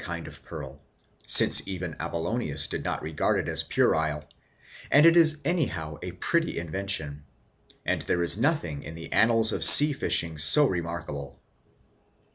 kind 0.03 0.27
of 0.27 0.41
pearl: 0.43 0.81
since 1.27 1.67
even 1.67 1.95
Apollonius 1.99 2.67
did 2.69 2.83
not 2.83 3.03
regard 3.03 3.37
ΕὟΡ 3.37 3.47
it 3.47 3.51
as 3.51 3.61
puerile, 3.61 4.25
and 4.89 5.05
it 5.05 5.15
is 5.15 5.39
anyhow 5.45 5.95
a 6.01 6.11
pretty 6.13 6.57
invention, 6.57 7.23
and 7.85 7.99
72° 7.99 7.99
Peat 7.99 8.07
there 8.07 8.23
is 8.23 8.35
nothing 8.39 8.81
in 8.81 8.95
the 8.95 9.13
annals 9.13 9.53
of 9.53 9.63
sea 9.63 9.93
fishing 9.93 10.39
so 10.39 10.65
remarkable. 10.65 11.39